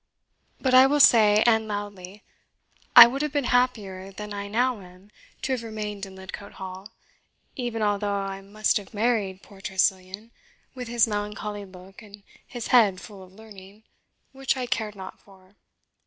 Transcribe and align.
But 0.59 0.73
I 0.73 0.87
will 0.87 0.99
say, 0.99 1.43
and 1.45 1.67
loudly, 1.67 2.23
I 2.95 3.05
would 3.05 3.21
have 3.21 3.31
been 3.31 3.43
happier 3.53 4.11
than 4.11 4.33
I 4.33 4.47
now 4.47 4.81
am 4.81 5.11
to 5.43 5.51
have 5.51 5.61
remained 5.61 6.07
in 6.07 6.15
Lidcote 6.15 6.53
Hall, 6.53 6.89
even 7.55 7.83
although 7.83 8.15
I 8.15 8.41
must 8.41 8.77
have 8.77 8.95
married 8.95 9.43
poor 9.43 9.61
Tressilian, 9.61 10.31
with 10.73 10.87
his 10.87 11.05
melancholy 11.07 11.65
look 11.65 12.01
and 12.01 12.23
his 12.47 12.69
head 12.69 12.99
full 12.99 13.21
of 13.21 13.33
learning, 13.33 13.83
which 14.31 14.57
I 14.57 14.65
cared 14.65 14.95
not 14.95 15.19
for. 15.21 15.55